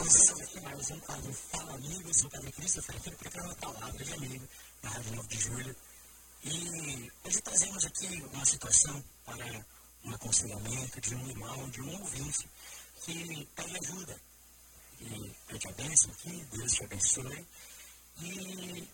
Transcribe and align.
Hoje 0.00 0.42
aqui 0.42 0.60
mais 0.60 0.90
um 0.92 1.00
quadro 1.00 1.34
Fala 1.34 1.74
Amigo, 1.74 2.08
eu 2.08 2.14
sou 2.14 2.26
o 2.26 2.30
Pedro 2.30 2.52
Christopher, 2.52 2.96
aqui 2.96 3.10
do 3.10 3.44
uma 3.44 3.54
Palavra 3.56 4.02
de 4.02 4.14
Amigo, 4.14 4.48
na 4.82 4.88
Rádio 4.88 5.14
9 5.14 5.28
de 5.28 5.38
Julho. 5.38 5.76
E 6.42 7.12
hoje 7.22 7.40
trazemos 7.42 7.84
aqui 7.84 8.22
uma 8.32 8.44
situação 8.46 9.04
para 9.26 9.66
um 10.02 10.14
aconselhamento 10.14 11.00
de 11.02 11.14
um 11.14 11.28
irmão, 11.28 11.68
de 11.68 11.82
um 11.82 12.00
ouvinte, 12.00 12.48
que 13.04 13.46
pede 13.54 13.76
ajuda. 13.76 14.20
E 15.02 15.32
eu 15.50 15.58
te 15.58 15.68
abençoo 15.68 16.10
aqui, 16.12 16.46
Deus 16.50 16.72
te 16.72 16.84
abençoe. 16.84 17.46
E 18.22 18.88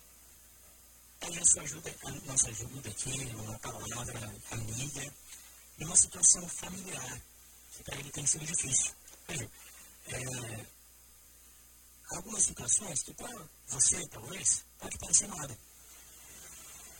pede 1.21 1.39
a 1.39 1.45
sua 1.45 1.61
ajuda, 1.61 1.95
a 2.03 2.11
nossa 2.11 2.49
ajuda 2.49 2.89
aqui, 2.89 3.33
uma 3.33 3.57
palavra 3.59 4.35
amiga, 4.51 5.13
numa 5.77 5.95
situação 5.95 6.45
familiar, 6.49 7.21
que 7.71 7.83
para 7.83 7.95
ele 7.97 8.11
tem 8.11 8.25
sido 8.25 8.45
difícil. 8.45 8.91
Veja, 9.25 9.49
é, 10.07 10.76
algumas 12.11 12.43
situações 12.43 13.03
que 13.03 13.13
para 13.13 13.47
você, 13.67 14.07
talvez, 14.07 14.65
pode 14.79 14.97
parecer 14.97 15.27
nada. 15.27 15.57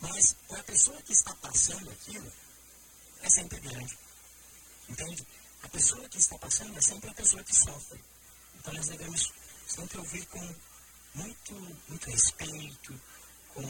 Mas 0.00 0.34
para 0.46 0.60
a 0.60 0.64
pessoa 0.64 1.02
que 1.02 1.12
está 1.12 1.34
passando 1.36 1.90
aquilo, 1.90 2.32
é 3.22 3.30
sempre 3.30 3.60
grande. 3.60 3.98
Entende? 4.88 5.26
A 5.62 5.68
pessoa 5.68 6.08
que 6.08 6.18
está 6.18 6.38
passando 6.38 6.76
é 6.78 6.80
sempre 6.80 7.10
a 7.10 7.14
pessoa 7.14 7.42
que 7.42 7.54
sofre. 7.54 8.02
Então 8.58 8.72
nós 8.74 8.86
devemos 8.86 9.32
sempre 9.66 9.98
ouvir 9.98 10.24
com 10.26 10.54
muito, 11.14 11.54
muito 11.88 12.10
respeito, 12.10 13.00
com, 13.54 13.62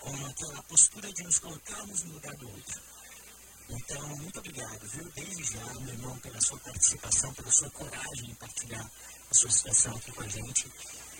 com 0.00 0.26
aquela 0.26 0.62
postura 0.64 1.12
de 1.12 1.22
nos 1.22 1.38
colocarmos 1.38 2.02
no 2.02 2.14
lugar 2.14 2.36
do 2.36 2.48
outro. 2.48 2.91
Então, 3.74 4.06
muito 4.18 4.38
obrigado, 4.38 4.86
viu? 4.86 5.10
Desde 5.12 5.44
já, 5.44 5.64
meu 5.80 5.94
irmão, 5.94 6.18
pela 6.18 6.40
sua 6.42 6.58
participação, 6.58 7.32
pela 7.32 7.50
sua 7.50 7.70
coragem 7.70 8.30
em 8.30 8.34
partilhar 8.34 8.90
a 9.30 9.34
sua 9.34 9.50
situação 9.50 9.96
aqui 9.96 10.12
com 10.12 10.22
a 10.22 10.28
gente. 10.28 10.70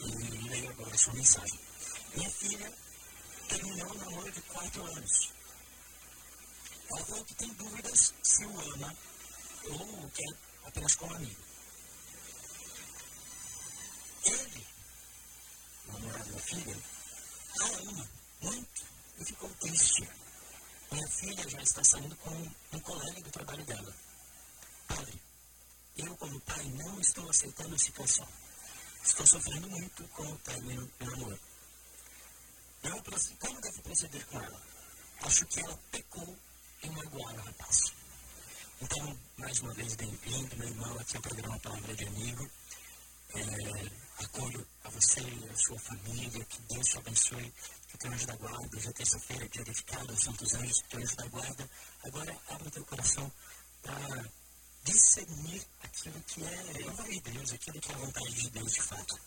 E 0.01 0.49
leio 0.49 0.71
agora 0.71 0.95
a 0.95 0.99
sua 0.99 1.15
mensagem. 1.15 1.59
Minha 2.15 2.31
filha 2.31 2.73
terminou 3.49 3.91
um 3.91 3.99
namoro 3.99 4.31
de 4.31 4.43
quatro 4.43 4.85
anos. 4.85 5.33
Ela 6.91 7.05
falou 7.07 7.25
que 7.25 7.35
tem 7.37 7.49
dúvidas 7.55 8.13
se 8.23 8.45
o 8.45 8.61
ama 8.75 8.97
ou 9.71 10.11
quer 10.11 10.37
apenas 10.65 10.95
como 10.97 11.15
amigo. 11.15 11.43
Ele, 14.27 14.67
o 15.89 15.93
namorado 15.93 16.33
da 16.33 16.41
filha, 16.41 16.79
a 17.61 17.65
ama 17.65 18.09
muito 18.43 18.83
e 19.19 19.25
ficou 19.25 19.49
triste. 19.55 20.22
Minha 20.93 21.09
filha 21.09 21.49
já 21.49 21.63
está 21.63 21.83
saindo 21.83 22.15
com 22.17 22.31
um 22.73 22.81
colega 22.81 23.23
do 23.23 23.31
trabalho 23.31 23.65
dela. 23.65 23.95
Padre, 24.87 25.23
eu 25.97 26.17
como 26.19 26.41
pai 26.41 26.65
não 26.65 27.01
estou 27.01 27.31
aceitando 27.31 27.75
a 27.75 27.79
situação. 27.79 28.29
Estou 29.03 29.27
sofrendo 29.27 29.71
muito 29.71 30.07
com 30.09 30.23
o 30.23 30.39
término 30.41 30.87
do 30.99 31.07
namoro. 31.07 31.41
Eu, 32.83 33.03
como 33.41 33.61
devo 33.63 33.83
proceder 33.83 34.27
com 34.27 34.39
ela? 34.39 34.63
Acho 35.23 35.47
que 35.47 35.61
ela 35.61 35.79
pecou 35.91 36.37
em 36.83 36.91
magoar 36.91 37.35
o 37.37 37.43
rapaz. 37.43 37.95
Então, 38.83 39.19
mais 39.39 39.61
uma 39.61 39.73
vez, 39.73 39.95
bem-vindo, 39.95 40.57
meu 40.57 40.69
irmão, 40.69 40.99
aqui 41.01 41.17
ao 41.17 41.23
programa 41.23 41.59
Palavra 41.61 41.95
de 41.95 42.05
Amigo. 42.05 42.51
É, 43.35 44.02
acolho 44.19 44.67
a 44.85 44.91
você 44.91 45.21
e 45.21 45.49
a 45.51 45.57
sua 45.57 45.79
família, 45.79 46.45
que 46.45 46.61
Deus 46.63 46.87
te 46.87 46.99
abençoe, 46.99 47.53
que 47.89 47.99
teu 47.99 48.11
anjo 48.13 48.27
da 48.27 48.37
guarda, 48.37 48.81
já 48.81 48.93
terça-feira, 48.93 49.49
dia 49.49 49.65
dedicado 49.65 50.11
aos 50.11 50.23
santos 50.23 50.55
anjos, 50.55 50.83
teu 50.89 51.01
anjo 51.01 51.17
da 51.17 51.27
guarda, 51.27 51.71
agora 52.05 52.37
abre 52.49 52.71
teu 52.71 52.85
coração 52.85 53.33
para 53.83 54.25
discernir 54.85 55.67
aquilo 55.83 56.21
que 56.23 56.43
é 56.45 56.59
a 56.87 56.91
vontade 56.91 57.21
de 57.21 57.21
Deus, 57.21 57.53
aquilo 57.53 57.81
que 57.81 57.93
é 57.93 57.95
a 57.95 57.99
vontade 57.99 58.35
de 58.35 58.51
Deus 58.51 58.73
de 58.73 58.83
fato. 58.83 59.19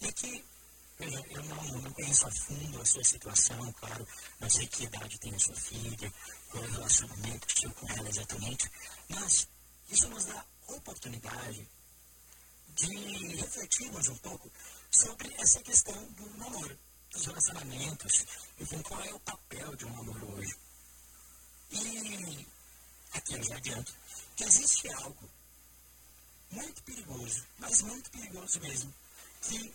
E 0.00 0.08
aqui, 0.08 0.44
eu 1.00 1.42
não, 1.44 1.62
não 1.82 1.92
conheço 1.92 2.26
a 2.26 2.30
fundo 2.30 2.80
a 2.80 2.84
sua 2.84 3.04
situação, 3.04 3.72
claro, 3.72 4.06
não 4.40 4.50
sei 4.50 4.66
que 4.66 4.84
idade 4.84 5.18
tem 5.18 5.34
a 5.34 5.38
sua 5.38 5.54
filha, 5.54 6.12
qual 6.50 6.64
é 6.64 6.66
o 6.66 6.70
relacionamento 6.70 7.46
que 7.46 7.54
tinha 7.54 7.72
com 7.72 7.88
ela 7.92 8.08
exatamente, 8.08 8.70
mas 9.08 9.48
isso 9.88 10.08
nos 10.08 10.24
dá 10.24 10.44
oportunidade 10.68 11.68
de 12.78 13.36
refletirmos 13.36 14.08
um 14.08 14.16
pouco 14.16 14.50
sobre 14.90 15.32
essa 15.38 15.60
questão 15.62 16.00
do 16.12 16.38
namoro, 16.38 16.78
dos 17.10 17.26
relacionamentos, 17.26 18.24
enfim, 18.58 18.80
qual 18.82 19.00
é 19.02 19.12
o 19.12 19.20
papel 19.20 19.74
de 19.76 19.84
um 19.84 19.96
namoro 19.96 20.32
hoje. 20.34 20.56
E 21.70 22.46
aqui 23.12 23.34
eu 23.34 23.42
já 23.42 23.56
adianto 23.56 23.92
que 24.36 24.44
existe 24.44 24.88
algo 24.94 25.28
muito 26.50 26.82
perigoso, 26.84 27.44
mas 27.58 27.82
muito 27.82 28.10
perigoso 28.10 28.60
mesmo, 28.60 28.94
que 29.42 29.74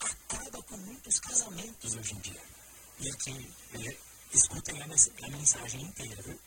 acaba 0.00 0.62
com 0.62 0.76
muitos 0.76 1.18
casamentos 1.20 1.94
hoje 1.94 2.14
em 2.14 2.20
dia. 2.20 2.42
E 3.00 3.10
aqui, 3.10 3.54
escutem 4.32 4.80
a, 4.80 4.84
a 4.84 5.30
mensagem 5.30 5.82
inteira, 5.82 6.22
viu? 6.22 6.38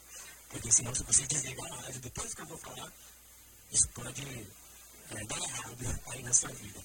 Porque 0.49 0.71
senão, 0.71 0.93
se 0.93 1.03
você 1.03 1.25
desligar 1.27 1.71
a 1.73 1.81
rádio 1.81 1.99
depois 2.01 2.33
que 2.33 2.41
eu 2.41 2.45
vou 2.45 2.57
falar, 2.57 2.91
isso 3.71 3.87
pode 3.89 4.47
é, 5.11 5.25
dar 5.25 5.37
errado 5.37 6.01
aí 6.07 6.23
na 6.23 6.33
sua 6.33 6.49
vida. 6.49 6.79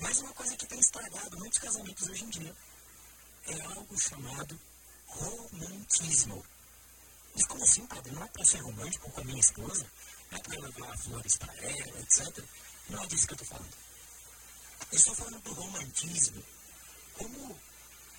Mas 0.00 0.18
uma 0.18 0.32
coisa 0.32 0.56
que 0.56 0.66
tem 0.66 0.78
estragado 0.78 1.38
muitos 1.38 1.58
casamentos 1.58 2.08
hoje 2.08 2.24
em 2.24 2.30
dia 2.30 2.56
é 3.46 3.60
algo 3.62 3.98
chamado 3.98 4.58
romantismo. 5.06 6.44
E 7.34 7.44
como 7.44 7.64
assim, 7.64 7.86
padre? 7.86 8.12
Não 8.12 8.22
é 8.22 8.28
para 8.28 8.44
ser 8.44 8.58
romântico 8.58 9.10
com 9.10 9.20
a 9.20 9.24
minha 9.24 9.40
esposa? 9.40 9.86
Não 10.30 10.38
é 10.38 10.42
para 10.42 10.58
levar 10.58 10.98
flores 10.98 11.36
para 11.36 11.54
ela, 11.54 12.00
etc. 12.00 12.44
Não 12.88 13.02
é 13.02 13.06
disso 13.06 13.26
que 13.26 13.34
eu 13.34 13.42
estou 13.42 13.58
falando. 13.58 13.74
Eu 14.92 14.98
estou 14.98 15.14
falando 15.14 15.40
do 15.40 15.52
romantismo 15.52 16.42
como 17.14 17.60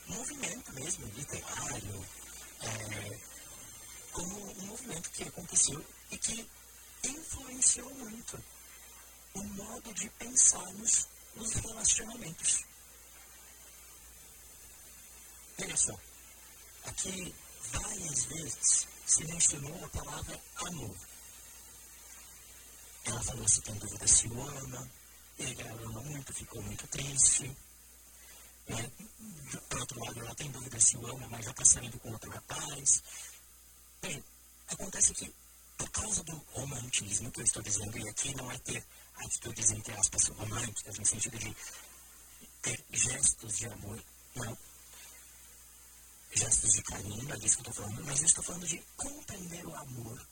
movimento 0.08 0.74
mesmo, 0.74 1.06
literário, 1.08 2.06
é, 2.62 3.20
como 4.12 4.52
um 4.62 4.66
movimento 4.66 5.10
que 5.12 5.24
aconteceu 5.24 5.86
e 6.12 6.18
que 6.18 6.50
influenciou 7.04 7.94
muito 7.96 8.44
o 9.38 9.44
modo 9.44 9.94
de 9.94 10.10
pensarmos 10.12 11.08
nos 11.36 11.54
relacionamentos. 11.54 12.66
Olha 15.62 15.78
só, 15.78 16.00
aqui 16.86 17.36
várias 17.72 18.26
vezes 18.26 18.88
se 19.06 19.26
mencionou 19.26 19.86
a 19.86 19.90
palavra 19.90 20.40
amor. 20.56 20.96
Ela 23.06 23.24
falou 23.24 23.48
se 23.48 23.62
tem 23.62 23.76
dúvida 23.76 24.08
se 24.08 24.28
o 24.28 24.42
ama, 24.42 24.92
ele 25.38 25.62
ama 25.62 26.02
muito, 26.02 26.34
ficou 26.34 26.62
muito 26.64 26.86
triste. 26.88 27.56
Né? 28.68 28.92
Por 29.70 29.80
outro 29.80 30.04
lado, 30.04 30.20
ela 30.20 30.36
tem 30.36 30.52
dúvida 30.52 30.80
se 30.80 30.98
o 30.98 31.08
ama, 31.08 31.28
mas 31.30 31.46
já 31.46 31.52
está 31.52 31.64
saindo 31.64 32.00
com 32.00 32.12
outro 32.12 32.30
rapaz. 32.30 33.04
Bem, 34.02 34.24
acontece 34.68 35.14
que, 35.14 35.34
por 35.78 35.90
causa 35.92 36.24
do 36.24 36.36
romantismo 36.52 37.32
que 37.32 37.40
eu 37.40 37.46
estou 37.46 37.62
dizendo, 37.62 37.98
e 37.98 38.10
aqui 38.10 38.36
não 38.36 38.52
é 38.52 38.58
ter 38.60 38.86
atitudes, 39.18 39.72
entre 39.72 39.94
aspas, 39.94 40.28
românticas, 40.28 40.98
no 40.98 41.06
sentido 41.06 41.38
de 41.38 41.56
ter 42.62 42.84
gestos 42.92 43.58
de 43.58 43.68
amor, 43.68 44.04
não. 44.36 44.58
Gestos 46.34 46.74
de 46.74 46.82
carinho, 46.84 47.24
não 47.24 47.36
é 47.36 47.38
disso 47.38 47.58
que 47.58 47.68
eu 47.68 47.72
estou 47.72 47.86
falando, 47.86 48.06
mas 48.06 48.20
eu 48.20 48.26
estou 48.26 48.44
falando 48.44 48.68
de 48.68 48.78
compreender 48.96 49.66
o 49.66 49.76
amor 49.76 50.28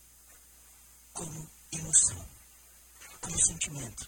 como 1.13 1.49
emoção, 1.71 2.29
como 3.21 3.45
sentimento, 3.45 4.07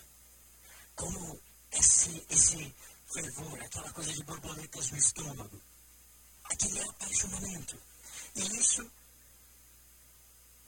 como 0.96 1.40
esse, 1.72 2.26
esse 2.30 2.76
fervor, 3.14 3.62
aquela 3.62 3.92
coisa 3.94 4.14
de 4.14 4.24
borboletas 4.24 4.92
no 4.92 4.98
estômago, 4.98 5.62
aquele 6.44 6.82
apaixonamento. 6.82 7.78
E 8.36 8.42
isso 8.60 8.92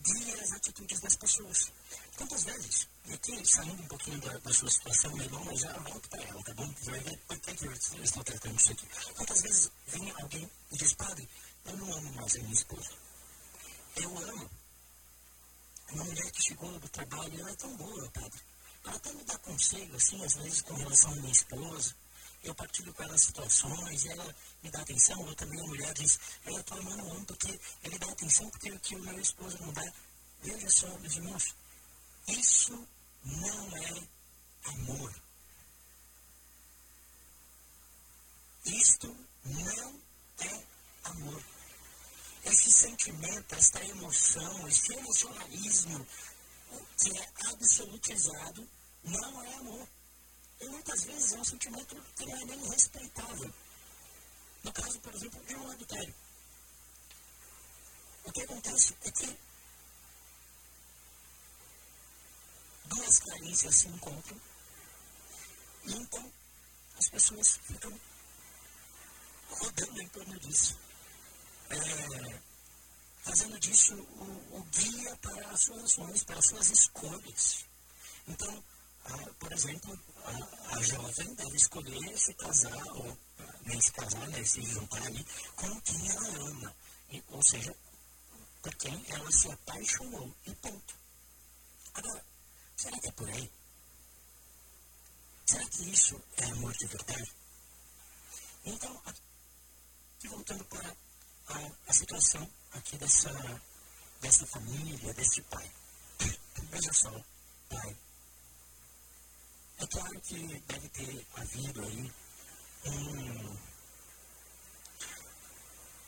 guia 0.02 0.42
as 0.42 0.52
atitudes 0.54 1.00
das 1.00 1.16
pessoas. 1.16 1.72
Quantas 2.18 2.44
vezes, 2.44 2.88
e 3.06 3.14
aqui 3.14 3.46
saindo 3.46 3.82
um 3.82 3.88
pouquinho 3.88 4.20
da, 4.22 4.38
da 4.38 4.54
sua 4.54 4.70
situação, 4.70 5.18
irmão, 5.22 5.44
mas 5.46 5.60
já 5.60 5.74
volto 5.74 6.10
para 6.10 6.24
ela, 6.24 6.44
tá 6.44 6.54
bom? 6.54 6.74
Você 6.74 6.92
vai 6.92 7.00
ver 7.00 7.18
por 7.28 7.40
que 7.40 7.66
eu 7.66 8.04
estou 8.04 8.24
tratando 8.24 8.60
isso 8.60 8.72
aqui. 8.72 8.88
Quantas 9.16 9.42
vezes 9.42 9.72
vem 9.88 10.12
alguém 10.12 10.50
e 10.72 10.78
diz, 10.78 10.94
padre, 10.94 11.30
eu 11.66 11.78
não 11.78 11.94
amo 11.94 12.14
mais 12.14 12.36
a 12.36 12.40
minha 12.40 12.54
esposa. 12.54 12.90
Eu 13.96 14.18
amo. 14.18 14.50
Uma 15.92 16.04
mulher 16.04 16.32
que 16.32 16.44
chegou 16.44 16.80
do 16.80 16.90
trabalho, 16.90 17.40
ela 17.40 17.50
é 17.50 17.56
tão 17.56 17.76
boa, 17.76 18.10
padre. 18.12 18.40
Ela 18.86 18.96
até 18.96 19.14
me 19.14 19.24
dá 19.24 19.38
conselho, 19.40 19.96
assim, 19.96 20.24
às 20.24 20.36
vezes, 20.36 20.62
com 20.62 20.74
relação 20.76 21.12
à 21.12 21.16
minha 21.16 21.32
esposa. 21.32 21.96
Eu 22.44 22.56
partilho 22.56 22.94
com 22.94 23.04
ela 23.04 23.18
situações, 23.18 24.06
ela 24.06 24.36
me 24.64 24.72
dá 24.72 24.82
atenção. 24.82 25.28
Eu 25.28 25.36
também, 25.36 25.60
a 25.60 25.68
mulher 25.68 25.94
diz, 25.94 26.20
ela 26.46 26.64
tua 26.64 26.78
irmã 26.78 26.96
não 26.96 27.12
ama 27.12 27.26
porque 27.26 27.60
ele 27.84 28.00
dá 28.00 28.08
atenção 28.12 28.50
porque 28.50 28.72
o 28.72 28.80
que 28.80 28.96
o 28.96 29.04
meu 29.04 29.20
esposo 29.20 29.58
não 29.62 29.74
dá. 29.74 29.94
Veja 30.42 30.70
só, 30.70 30.88
meus 31.00 31.16
irmãos, 31.16 31.56
isso 32.28 32.88
não 33.24 33.78
é 33.78 34.08
amor. 34.66 35.14
Isto 38.66 39.16
não 39.44 40.02
é 40.40 40.64
amor. 41.04 41.44
Esse 42.46 42.72
sentimento, 42.72 43.56
esta 43.56 43.84
emoção, 43.84 44.68
esse 44.68 44.94
emocionalismo 44.94 46.08
que 46.98 47.18
é 47.18 47.32
absolutizado, 47.52 48.70
não 49.04 49.44
é 49.44 49.54
amor. 49.56 49.88
E 50.62 50.68
muitas 50.68 51.04
vezes 51.04 51.34
é 51.34 51.38
um 51.38 51.44
sentimento 51.44 51.96
que 52.16 52.26
não 52.26 52.36
é 52.38 52.46
nem 52.46 52.70
respeitável. 52.70 53.54
No 54.64 54.74
caso, 54.74 55.00
por 55.00 55.16
exemplo, 55.16 55.46
de 55.46 55.56
um 55.56 55.72
adultério. 55.72 56.16
O 58.26 58.32
que 58.32 58.42
acontece 58.42 58.96
é 59.04 59.12
que 59.12 59.38
duas 62.86 63.20
carências 63.20 63.76
se 63.76 63.88
encontram 63.88 64.40
e 65.86 65.94
então 65.94 66.32
as 66.98 67.10
pessoas 67.10 67.58
ficam 67.64 68.00
rodando 69.50 70.02
em 70.02 70.08
torno 70.10 70.40
disso. 70.40 70.78
É, 71.70 72.40
fazendo 73.24 73.60
disso 73.60 73.94
o, 73.96 74.58
o, 74.58 74.64
guia 74.72 75.16
para 75.18 75.48
as 75.50 75.62
suas 75.62 75.84
ações, 75.84 76.24
para 76.24 76.40
as 76.40 76.46
suas 76.46 76.70
escolhas. 76.70 77.66
Então, 78.28 78.64
por 79.40 79.52
exemplo, 79.52 80.00
a, 80.26 80.76
a, 80.78 80.82
jovem 80.82 81.34
deve 81.36 81.56
escolher 81.56 82.18
se 82.18 82.34
casar, 82.34 82.88
ou 82.94 83.18
nem 83.66 83.82
se 83.82 83.92
casar, 83.92 84.28
né, 84.28 84.44
se 84.44 84.62
juntar 84.62 85.02
ali, 85.06 85.26
com 85.56 85.82
quem 85.82 86.10
ela 86.10 86.50
ama. 86.50 86.76
E, 87.10 87.24
ou 87.30 87.42
seja, 87.42 87.76
por 88.62 88.76
quem 88.76 89.04
ela 89.10 89.32
se 89.32 89.52
apaixonou. 89.52 90.36
E 90.46 90.56
ponto. 90.56 90.96
Agora, 91.94 92.26
será 92.76 93.00
que 93.00 93.08
é 93.08 93.12
por 93.12 93.30
aí? 93.30 93.52
Será 95.46 95.66
que 95.66 95.90
isso 95.90 96.22
é 96.38 96.46
amor 96.46 96.74
de 96.74 96.86
verdade? 96.86 97.34
Então, 98.66 99.02
aqui 99.06 100.28
voltando 100.28 100.64
para 100.66 100.96
a, 101.48 101.72
a 101.88 101.94
situação 101.94 102.48
aqui 102.74 102.98
dessa, 102.98 103.32
dessa 104.22 104.46
família, 104.46 105.14
desse 105.14 105.42
pai. 105.44 105.72
Veja 106.70 106.94
só, 106.94 107.12
pai. 107.70 107.98
É 109.80 109.88
claro 109.88 110.20
que 110.22 110.60
deve 110.68 110.90
ter 110.90 111.26
havido 111.36 111.82
aí 111.82 112.12
um, 112.86 113.58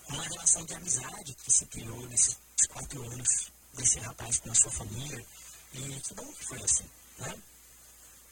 uma 0.09 0.23
relação 0.23 0.65
de 0.65 0.73
amizade 0.73 1.33
que 1.35 1.51
se 1.51 1.65
criou 1.67 2.05
nesses 2.09 2.37
quatro 2.67 3.01
anos 3.09 3.51
desse 3.73 3.99
rapaz 3.99 4.39
com 4.39 4.51
a 4.51 4.55
sua 4.55 4.71
família. 4.71 5.25
E 5.73 6.01
que 6.01 6.13
bom 6.13 6.33
que 6.33 6.45
foi 6.45 6.61
assim, 6.61 6.89
né? 7.19 7.41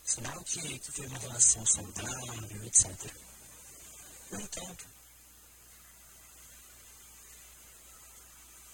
Sinal 0.04 0.44
que, 0.44 0.80
que 0.80 0.92
foi 0.92 1.08
uma 1.08 1.20
relação 1.20 1.66
saudável, 1.66 2.66
etc. 2.66 3.14
No 4.32 4.42
entanto, 4.42 4.86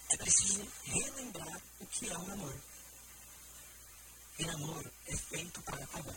é 0.09 0.17
preciso 0.17 0.67
relembrar 0.83 1.61
o 1.79 1.85
que 1.85 2.09
é 2.09 2.17
o 2.17 2.23
namoro. 2.23 2.63
E 4.39 4.45
namoro 4.45 4.91
é 5.07 5.15
feito 5.15 5.61
para 5.61 5.83
acabar. 5.83 6.14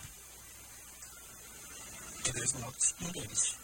Modos, 2.29 2.95
um 3.01 3.11
deles. 3.11 3.57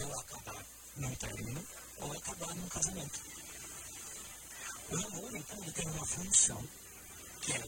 Ou 0.00 0.18
acabar 0.18 0.66
num 0.96 1.14
término, 1.14 1.64
ou 1.98 2.12
acabar 2.12 2.54
num 2.56 2.68
casamento. 2.68 3.20
O 4.88 4.96
namoro, 4.96 5.36
então, 5.36 5.62
ele 5.62 5.72
tem 5.72 5.88
uma 5.90 6.04
função, 6.04 6.68
que 7.40 7.52
é 7.52 7.64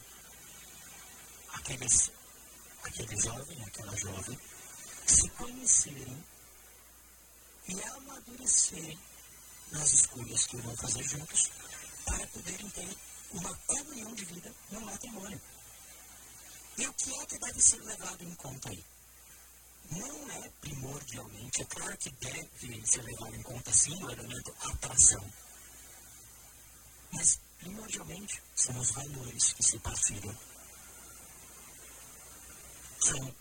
aqueles, 1.53 2.11
aquele 2.83 3.21
jovem, 3.21 3.65
aquela 3.65 3.97
jovem, 3.97 4.39
se 5.07 5.29
conhecerem 5.31 6.25
e 7.69 7.81
amadurecerem 7.81 8.99
nas 9.71 9.93
escolhas 9.93 10.47
que 10.47 10.57
vão 10.57 10.77
fazer 10.77 11.05
juntos 11.05 11.51
para 12.05 12.27
poderem 12.27 12.69
ter 12.71 12.97
uma 13.31 13.55
comunhão 13.55 14.13
de 14.17 14.25
vida 14.25 14.53
no 14.73 14.81
matrimônio. 14.81 15.41
E 16.79 16.87
o 16.89 16.93
que 16.95 17.15
é 17.15 17.27
que 17.27 17.39
deve 17.39 17.61
ser 17.61 17.81
levado 17.83 18.25
em 18.25 18.35
conta 18.35 18.71
aí? 18.71 18.85
Não 19.91 20.31
é 20.31 20.49
primordialmente, 20.61 21.63
é 21.63 21.65
claro 21.67 21.97
que 21.99 22.11
deve 22.11 22.87
ser 22.87 23.03
levado 23.03 23.35
em 23.35 23.43
conta 23.43 23.73
sim 23.73 24.03
o 24.03 24.11
elemento 24.11 24.55
atração. 24.61 25.25
Mas 27.13 27.39
primordialmente 27.59 28.43
são 28.57 28.79
os 28.79 28.91
valores 28.91 29.53
que 29.53 29.63
se 29.63 29.79
partilham. 29.79 30.37
São 33.01 33.35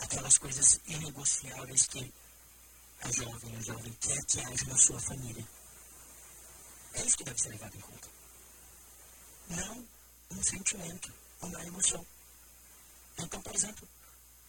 aquelas 0.00 0.38
coisas 0.38 0.80
inegociáveis 0.86 1.86
que 1.86 2.12
a 3.00 3.10
jovem, 3.10 3.56
a 3.56 3.60
jovem 3.60 3.92
quer 4.00 4.24
que 4.24 4.40
haja 4.40 4.64
na 4.66 4.76
sua 4.76 5.00
família. 5.00 5.46
É 6.94 7.04
isso 7.04 7.16
que 7.16 7.24
deve 7.24 7.38
ser 7.40 7.48
levado 7.50 7.76
em 7.76 7.80
conta. 7.80 8.08
Não 9.48 9.88
um 10.30 10.42
sentimento, 10.42 11.12
uma 11.42 11.64
emoção. 11.64 12.06
Então, 13.18 13.40
por 13.42 13.54
exemplo, 13.54 13.88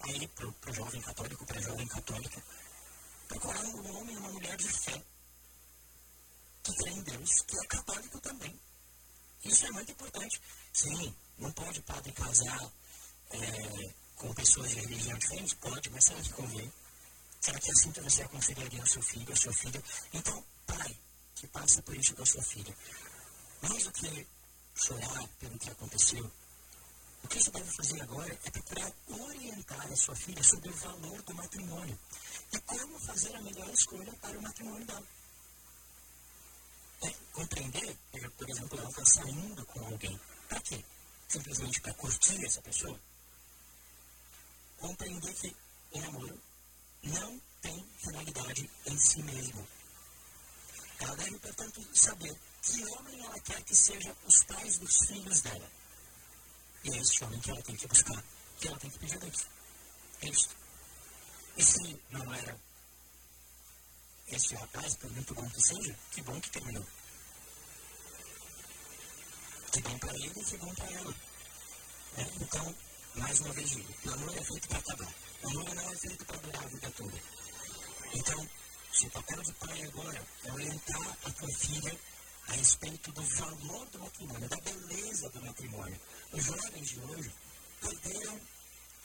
aí 0.02 0.28
para 0.28 0.48
o 0.48 0.74
jovem 0.74 1.02
católico, 1.02 1.46
para 1.46 1.58
a 1.58 1.62
jovem 1.62 1.88
católica, 1.88 2.44
procurar 3.28 3.66
um 3.66 3.98
homem 3.98 4.18
uma 4.18 4.30
mulher 4.30 4.56
de 4.58 4.68
fé, 4.68 5.04
que 6.64 6.76
crê 6.76 6.92
em 6.92 7.02
Deus, 7.02 7.30
que 7.48 7.58
é 7.58 7.68
católico 7.68 8.20
também. 8.22 8.60
Isso 9.44 9.66
é 9.66 9.72
muito 9.72 9.92
importante. 9.92 10.42
Sim, 10.74 11.16
não 11.38 11.52
pode 11.52 11.82
padre 11.82 12.12
casar 12.12 12.72
é, 13.32 13.94
com 14.16 14.34
pessoas 14.34 14.70
de 14.70 14.80
religião 14.80 15.18
diferente? 15.18 15.56
Pode, 15.58 15.90
mas 15.90 16.06
será 16.06 16.22
que 16.22 16.34
convém? 16.34 16.74
Será 17.40 17.60
que 17.60 17.72
assim 17.72 17.92
você 17.92 18.24
aconselharia 18.24 18.82
o 18.82 18.88
seu 18.88 19.02
filho, 19.02 19.32
a 19.32 19.36
sua 19.36 19.54
filha? 19.54 19.84
Então, 20.14 20.44
pai, 20.66 20.98
que 21.36 21.48
passa 21.48 21.82
por 21.84 21.96
isso 21.96 22.16
com 22.16 22.24
a 22.24 22.26
sua 22.26 22.42
filha. 22.42 22.76
Mais 23.62 23.84
do 23.84 23.92
que 23.92 24.28
chorar 24.74 25.28
pelo 25.40 25.60
que 25.60 25.70
aconteceu, 25.70 26.32
o 27.26 27.28
que 27.28 27.42
você 27.42 27.50
deve 27.50 27.72
fazer 27.72 28.02
agora 28.04 28.40
é 28.46 28.52
procurar 28.52 28.94
orientar 29.08 29.92
a 29.92 29.96
sua 29.96 30.16
filha 30.16 30.44
sobre 30.44 30.70
o 30.70 30.74
valor 30.74 31.22
do 31.24 31.34
matrimônio 31.34 32.00
e 32.54 32.60
como 32.60 33.00
fazer 33.00 33.36
a 33.36 33.42
melhor 33.42 33.68
escolha 33.74 34.14
para 34.22 34.38
o 34.38 34.42
matrimônio 34.44 34.86
dela. 34.86 35.08
É, 37.02 37.10
compreender, 37.34 37.98
por 38.38 38.48
exemplo, 38.48 38.80
ela 38.80 38.90
está 38.90 39.06
saindo 39.06 39.66
com 39.66 39.86
alguém. 39.88 40.20
Para 40.48 40.60
quê? 40.62 40.86
Simplesmente 41.28 41.82
para 41.82 41.94
curtir 41.96 42.46
essa 42.46 42.62
pessoa? 42.62 43.00
Compreender 44.78 45.34
que 45.34 45.56
o 45.94 46.02
namoro 46.02 46.40
não 47.02 47.42
tem 47.60 47.86
finalidade 47.98 48.70
em 48.86 49.00
si 49.00 49.24
mesmo. 49.24 49.68
Ela 51.00 51.16
deve, 51.16 51.40
portanto, 51.40 51.88
saber 51.96 52.40
que 52.62 52.86
homem 52.86 53.26
ela 53.26 53.40
quer 53.40 53.64
que 53.64 53.76
sejam 53.76 54.16
os 54.28 54.44
pais 54.44 54.78
dos 54.78 55.08
filhos 55.08 55.42
dela. 55.42 55.85
E 56.86 56.90
é 56.92 57.02
esse 57.02 57.24
homem 57.24 57.40
que 57.40 57.50
ela 57.50 57.62
tem 57.64 57.76
que 57.76 57.88
buscar, 57.88 58.24
que 58.60 58.68
ela 58.68 58.78
tem 58.78 58.92
que 58.92 59.00
pedir 59.00 59.16
a 59.16 59.20
Deus. 59.20 59.48
É 60.22 60.30
isso. 60.30 60.50
E 61.58 61.64
se 61.64 62.02
não 62.12 62.34
era 62.34 62.56
esse 64.28 64.54
rapaz, 64.54 64.96
por 64.96 65.10
muito 65.12 65.34
bom 65.34 65.50
que 65.50 65.62
seja, 65.62 65.98
que 66.12 66.22
bom 66.22 66.40
que 66.40 66.50
terminou. 66.52 66.86
Que 69.72 69.82
bom 69.82 69.98
para 69.98 70.14
ele 70.14 70.34
e 70.36 70.46
que 70.46 70.58
bom 70.58 70.76
para 70.76 70.92
ela. 70.92 71.16
É, 72.18 72.22
então, 72.40 72.76
mais 73.16 73.40
uma 73.40 73.54
vez 73.54 73.70
digo, 73.72 73.94
o 74.06 74.14
amor 74.14 74.38
é 74.38 74.44
feito 74.44 74.68
para 74.68 74.78
acabar. 74.78 75.14
O 75.42 75.50
amor 75.50 75.76
não 75.76 75.92
é 75.92 75.96
feito 75.98 76.26
para 76.26 76.38
durar 76.38 76.64
a 76.64 76.68
vida 76.68 76.92
toda. 76.92 77.22
Então, 78.14 78.50
se 78.94 79.08
o 79.08 79.10
papel 79.10 79.42
de 79.42 79.54
pai 79.54 79.84
agora 79.86 80.28
é 80.44 80.52
orientar 80.52 81.18
a 81.26 81.32
tua 81.32 81.50
filha 81.50 82.00
a 82.48 82.54
respeito 82.54 83.12
do 83.12 83.22
valor 83.24 83.86
do 83.90 84.00
matrimônio, 84.00 84.48
da 84.50 84.58
beleza 84.58 85.30
do 85.30 85.42
matrimônio. 85.42 86.00
Os 86.36 86.44
jovens 86.44 86.90
de 86.90 87.00
hoje 87.00 87.32
perderam 87.80 88.42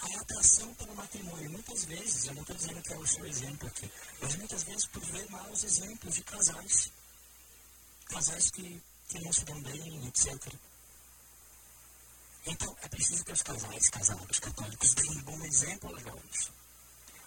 a 0.01 0.21
atração 0.21 0.75
pelo 0.75 0.97
matrimônio. 0.97 1.51
Muitas 1.51 1.85
vezes, 1.85 2.27
eu 2.27 2.35
não 2.35 2.43
estou 2.43 2.57
dizendo 2.57 2.83
que 2.83 2.93
é 2.93 2.99
o 2.99 3.07
seu 3.07 3.25
exemplo 3.25 3.69
aqui, 3.69 3.91
mas 4.21 4.35
muitas 4.35 4.63
vezes 4.65 4.87
por 4.87 5.05
ver 5.05 5.31
maus 5.31 5.63
exemplos 5.63 6.15
de 6.15 6.25
casais. 6.25 6.91
Casais 8.07 8.51
que, 8.51 8.83
que 9.09 9.21
não 9.21 9.33
se 9.33 9.45
dão 9.45 9.63
bem, 9.63 10.09
etc. 10.09 10.55
Então, 12.47 12.77
é 12.83 12.89
preciso 12.89 13.25
que 13.25 13.33
os 13.33 13.43
casais 13.43 13.89
casados 13.91 14.39
católicos 14.41 14.95
deem 14.95 15.19
um 15.19 15.23
bom 15.23 15.45
exemplo 15.45 15.91
aos 15.91 16.03
jovens 16.03 16.51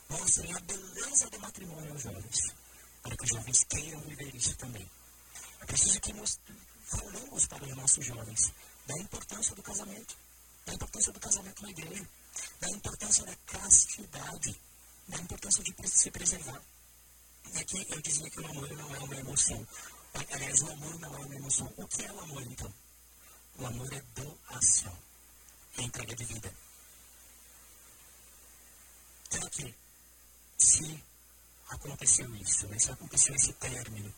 mostrem 0.09 0.53
a 0.53 0.59
beleza 0.59 1.29
do 1.29 1.39
matrimônio 1.39 1.91
aos 1.91 2.01
jovens, 2.01 2.39
para 3.01 3.15
que 3.15 3.23
os 3.23 3.29
jovens 3.29 3.63
queiram 3.63 4.01
viver 4.01 4.35
isso 4.35 4.55
também. 4.57 4.89
É 5.61 5.65
preciso 5.65 5.99
que 6.01 6.13
nós 6.13 6.37
falemos 6.83 7.47
para 7.47 7.63
os 7.63 7.75
nossos 7.75 8.05
jovens 8.05 8.51
da 8.85 8.97
importância 8.97 9.55
do 9.55 9.63
casamento, 9.63 10.17
da 10.65 10.73
importância 10.73 11.11
do 11.11 11.19
casamento 11.19 11.61
na 11.63 11.69
igreja, 11.69 12.09
da 12.59 12.69
importância 12.69 13.25
da 13.25 13.35
castidade, 13.45 14.61
da 15.07 15.17
importância 15.17 15.63
de 15.63 15.73
se 15.87 16.11
preservar. 16.11 16.61
E 17.53 17.57
aqui 17.59 17.85
eu 17.89 18.01
dizia 18.01 18.29
que 18.29 18.39
o 18.39 18.47
amor 18.47 18.69
não 18.71 18.95
é 18.95 18.99
uma 18.99 19.15
emoção. 19.15 19.67
Aliás, 20.31 20.61
o 20.61 20.71
amor 20.71 20.99
não 20.99 21.13
é 21.13 21.25
uma 21.25 21.35
emoção. 21.35 21.73
O 21.77 21.87
que 21.87 22.03
é 22.03 22.11
o 22.11 22.19
amor, 22.21 22.41
então? 22.43 22.73
O 23.57 23.65
amor 23.65 23.93
é 23.93 24.01
doação, 24.15 24.97
é 25.77 25.81
entrega 25.83 26.15
de 26.15 26.25
vida. 26.25 26.53
Será 29.29 29.49
que 29.49 29.75
se 30.57 31.03
aconteceu 31.69 32.35
isso, 32.35 32.67
né? 32.67 32.79
se 32.79 32.91
aconteceu 32.91 33.35
esse 33.35 33.53
término, 33.53 34.13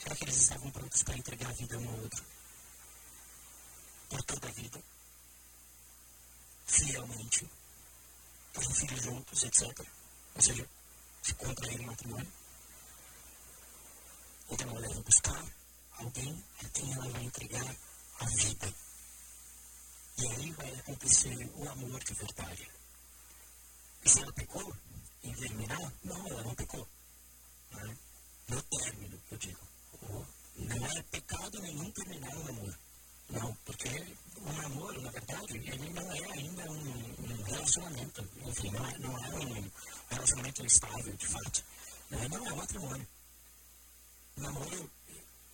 será 0.00 0.16
que 0.16 0.24
eles 0.24 0.36
estavam 0.36 0.70
prontos 0.70 1.02
para 1.02 1.16
entregar 1.16 1.50
a 1.50 1.54
vida 1.54 1.78
um 1.78 1.88
ao 1.88 2.00
outro? 2.00 2.24
Por 4.08 4.22
toda 4.22 4.48
a 4.48 4.52
vida? 4.52 4.82
Fielmente? 6.66 7.48
fazem 8.54 8.74
filhos 8.74 9.02
juntos, 9.02 9.42
etc. 9.42 9.86
Ou 10.34 10.42
seja, 10.42 10.68
se 11.22 11.34
contraem 11.34 11.86
matrimônio. 11.86 12.32
Então 14.50 14.70
ela 14.70 14.80
deve 14.80 15.00
buscar 15.02 15.44
alguém 15.98 16.44
a 16.62 16.68
quem 16.68 16.92
ela 16.92 17.08
vai 17.08 17.22
entregar 17.24 17.76
a 18.20 18.26
vida. 18.26 18.74
E 20.18 20.26
aí 20.26 20.52
vai 20.52 20.74
acontecer 20.76 21.50
o 21.56 21.68
amor 21.68 22.04
de 22.04 22.14
verdade. 22.14 22.70
E 24.04 24.08
se 24.08 24.20
ela 24.20 24.32
pecou 24.32 24.76
em 25.24 25.34
terminar, 25.34 25.92
não, 26.04 26.26
ela 26.28 26.42
não 26.42 26.54
pecou. 26.54 26.88
Né? 27.72 27.96
No 28.48 28.62
término, 28.62 29.20
eu 29.30 29.38
digo. 29.38 29.60
Não 30.56 30.86
é 30.86 31.02
pecado 31.02 31.60
nenhum 31.60 31.90
terminar 31.90 32.36
um 32.36 32.44
namoro. 32.44 32.83
Não, 33.30 33.54
porque 33.64 33.88
o 34.36 34.52
namoro, 34.52 35.00
na 35.00 35.10
verdade, 35.10 35.56
ele 35.56 35.90
não 35.90 36.12
é 36.12 36.32
ainda 36.32 36.70
um, 36.70 37.14
um 37.24 37.42
relacionamento. 37.44 38.28
Enfim, 38.46 38.70
não 38.70 38.86
é, 38.86 38.98
não 38.98 39.24
é 39.24 39.28
um 39.30 39.70
relacionamento 40.10 40.66
estável, 40.66 41.16
de 41.16 41.26
fato. 41.26 41.64
Não 42.10 42.22
é, 42.22 42.28
não 42.28 42.46
é 42.46 42.54
matrimônio. 42.54 43.08
O 44.36 44.40
namoro, 44.40 44.90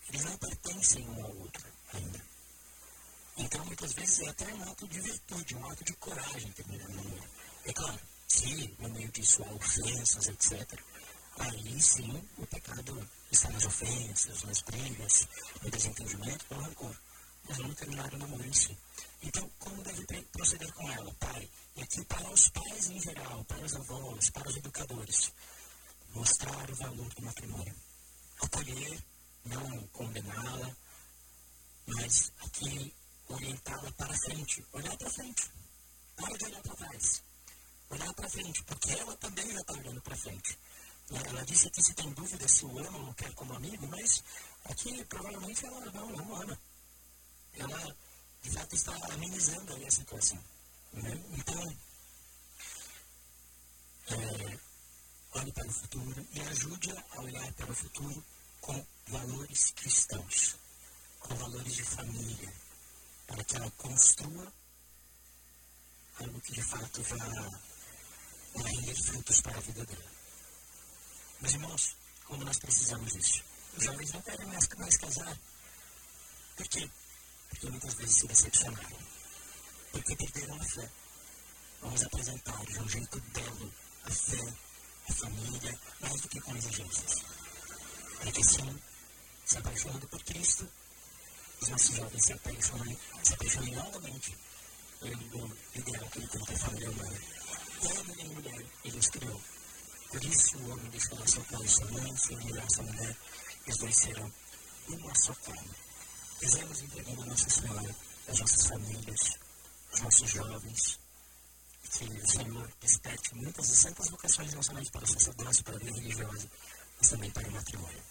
eles 0.08 0.24
não 0.24 0.36
pertencem 0.38 1.08
um 1.08 1.24
ao 1.24 1.36
outro 1.36 1.64
ainda. 1.92 2.20
Então, 3.36 3.64
muitas 3.64 3.92
vezes, 3.92 4.20
é 4.20 4.28
até 4.28 4.52
um 4.52 4.62
ato 4.64 4.88
de 4.88 5.00
virtude, 5.00 5.54
um 5.54 5.70
ato 5.70 5.84
de 5.84 5.92
coragem 5.94 6.52
terminar 6.52 6.88
o 6.88 6.94
namoro. 6.94 7.24
É 7.64 7.72
claro, 7.72 8.00
se 8.26 8.74
no 8.78 8.88
meio 8.90 9.10
disso 9.12 9.42
há 9.44 9.52
ofensas, 9.52 10.28
etc., 10.28 10.80
aí 11.38 11.80
sim 11.80 12.22
o 12.38 12.46
pecado 12.46 13.08
está 13.30 13.48
nas 13.50 13.64
ofensas, 13.64 14.42
nas 14.42 14.60
brigas, 14.62 15.28
no 15.62 15.70
desentendimento, 15.70 16.44
no 16.50 16.60
rancor. 16.62 16.96
Mas 17.50 17.58
não 17.58 17.74
terminar 17.74 18.14
o 18.14 18.16
namoro. 18.16 18.44
Então, 19.22 19.50
como 19.58 19.82
deve 19.82 20.22
proceder 20.30 20.72
com 20.72 20.88
ela? 20.88 21.12
Pai, 21.14 21.50
e 21.74 21.82
aqui 21.82 22.04
para 22.04 22.30
os 22.30 22.48
pais 22.50 22.88
em 22.90 23.00
geral, 23.00 23.44
para 23.44 23.64
os 23.64 23.74
avós, 23.74 24.30
para 24.30 24.48
os 24.48 24.56
educadores, 24.56 25.32
mostrar 26.14 26.70
o 26.70 26.76
valor 26.76 27.08
do 27.12 27.22
matrimônio. 27.22 27.74
Acolher, 28.40 29.02
não 29.46 29.86
condená-la, 29.88 30.76
mas 31.86 32.32
aqui 32.38 32.94
orientá-la 33.26 33.90
para 33.92 34.16
frente, 34.16 34.64
olhar 34.72 34.96
para 34.96 35.10
frente. 35.10 35.50
Para 36.14 36.38
de 36.38 36.44
olhar 36.44 36.62
para 36.62 36.76
trás. 36.76 37.22
Olhar 37.90 38.14
para 38.14 38.30
frente, 38.30 38.62
porque 38.62 38.92
ela 38.92 39.16
também 39.16 39.52
já 39.52 39.60
está 39.60 39.72
olhando 39.72 40.00
para 40.02 40.16
frente. 40.16 40.56
Ela 41.10 41.44
disse 41.44 41.68
que 41.70 41.82
se 41.82 41.94
tem 41.94 42.12
dúvida 42.12 42.46
se 42.46 42.64
o 42.64 42.78
ama 42.78 42.98
ou 43.08 43.14
quer 43.14 43.34
como 43.34 43.54
amigo, 43.54 43.88
mas 43.88 44.22
aqui 44.66 45.04
provavelmente 45.06 45.66
ela 45.66 45.84
não, 45.90 46.10
não 46.10 46.36
ama. 46.36 46.56
Ela, 47.54 47.96
de 48.42 48.50
fato, 48.50 48.74
está 48.74 48.94
amenizando 49.12 49.74
a 49.74 49.90
situação. 49.90 50.38
Né? 50.92 51.24
Então, 51.32 51.76
é, 54.08 54.58
olhe 55.32 55.52
para 55.52 55.68
o 55.68 55.72
futuro 55.72 56.26
e 56.32 56.40
ajude-a 56.40 57.04
a 57.10 57.20
olhar 57.22 57.52
para 57.52 57.70
o 57.70 57.74
futuro 57.74 58.24
com 58.60 58.86
valores 59.08 59.72
cristãos, 59.72 60.56
com 61.20 61.34
valores 61.36 61.74
de 61.74 61.84
família, 61.84 62.52
para 63.26 63.44
que 63.44 63.56
ela 63.56 63.70
construa 63.72 64.52
algo 66.18 66.40
que 66.40 66.52
de 66.52 66.62
fato 66.62 67.02
vá 67.02 67.50
render 68.68 68.94
frutos 69.04 69.40
para 69.40 69.56
a 69.56 69.60
vida 69.60 69.84
dela. 69.86 70.10
Meus 71.40 71.54
irmãos, 71.54 71.96
como 72.24 72.44
nós 72.44 72.58
precisamos 72.58 73.12
disso? 73.12 73.42
Os 73.76 73.84
jovens 73.84 74.12
não 74.12 74.22
querem 74.22 74.46
mais, 74.46 74.68
mais 74.76 74.96
casar. 74.96 75.38
Por 76.56 76.68
quê? 76.68 76.90
Porque 77.50 77.68
muitas 77.68 77.94
vezes 77.94 78.16
se 78.16 78.26
decepcionaram. 78.26 78.98
Porque 79.92 80.16
perderam 80.16 80.54
a 80.54 80.64
fé. 80.64 80.90
Vamos 81.82 82.02
apresentar 82.02 82.64
de 82.66 82.78
um 82.78 82.88
jeito 82.88 83.20
belo 83.20 83.74
a 84.04 84.10
fé, 84.10 84.54
a 85.08 85.12
família, 85.12 85.80
mais 86.00 86.20
do 86.20 86.28
que 86.28 86.40
com 86.40 86.56
exigências. 86.56 87.24
Para 88.18 88.32
que 88.32 88.44
sim, 88.44 88.80
se 89.46 89.58
apaixonando 89.58 90.06
por 90.08 90.22
Cristo, 90.24 90.68
os 91.60 91.68
nossos 91.68 91.96
jovens 91.96 92.24
se 92.24 92.32
apaixonem, 92.32 92.98
se 93.22 93.34
apaixonem 93.34 93.74
novamente 93.74 94.36
pelo 95.00 95.56
ideal 95.74 96.10
que 96.10 96.18
ele 96.18 96.28
tem 96.28 96.44
para 96.44 96.54
a 96.54 96.58
família 96.58 96.90
humana. 96.90 97.20
Homem 97.82 98.20
e 98.20 98.28
mulher, 98.34 98.66
ele 98.84 98.98
os 98.98 99.08
criou. 99.08 99.42
Por 100.10 100.24
isso 100.24 100.58
o 100.58 100.70
homem 100.70 100.90
deixará 100.90 101.26
seu 101.26 101.44
pai 101.44 101.64
e 101.64 101.68
sua 101.68 101.86
mãe, 101.92 102.16
se 102.16 102.34
unirá 102.34 102.62
a 102.62 102.70
sua 102.70 102.84
mulher, 102.84 103.16
e 103.66 103.70
os 103.70 103.78
dois 103.78 103.96
serão 103.96 104.32
uma 104.88 105.14
só 105.14 105.34
carne. 105.34 105.89
Fizemos 106.40 106.80
entregando 106.80 107.22
a 107.22 107.26
Nossa 107.26 107.50
Senhora, 107.50 107.96
as 108.26 108.40
nossas 108.40 108.66
famílias, 108.66 109.20
os 109.92 110.00
nossos 110.00 110.30
jovens, 110.30 110.98
que 111.82 112.04
o 112.04 112.26
Senhor 112.26 112.72
desperte 112.80 113.34
muitas 113.34 113.68
e 113.68 113.76
santas 113.76 114.08
vocações, 114.08 114.54
não 114.54 114.62
somente 114.62 114.90
para 114.90 115.04
o 115.04 115.06
sacerdócio, 115.06 115.62
para 115.64 115.76
a 115.76 115.78
vida 115.78 115.92
religiosa, 115.92 116.50
mas 116.98 117.10
também 117.10 117.30
para 117.30 117.46
o 117.46 117.52
matrimônio. 117.52 118.10